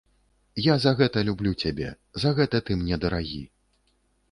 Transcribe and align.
Я 0.67 0.77
за 0.85 0.93
гэта 1.01 1.23
люблю 1.27 1.51
цябе, 1.65 1.91
за 2.25 2.33
гэта 2.41 2.65
ты 2.69 2.81
мне 2.83 3.01
дарагі. 3.07 3.41